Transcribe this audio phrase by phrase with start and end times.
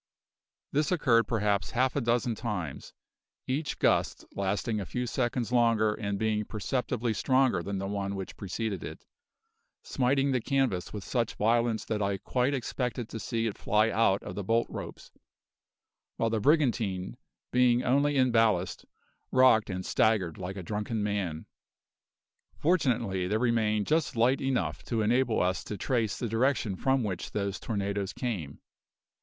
[0.71, 2.91] This occurred perhaps half a dozen times,
[3.45, 8.35] each gust lasting a few seconds longer and being perceptibly stronger than the one which
[8.35, 9.05] preceded it,
[9.83, 14.23] smiting the canvas with such violence that I quite expected to see it fly out
[14.23, 15.11] of the bolt ropes,
[16.17, 17.15] while the brigantine,
[17.51, 18.85] being only in ballast,
[19.31, 21.45] rocked and staggered like a drunken man.
[22.57, 27.33] Fortunately, there remained just light enough to enable us to trace the direction from which
[27.33, 28.61] those tornadoes came.